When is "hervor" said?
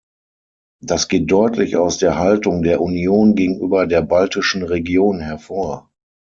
5.19-5.91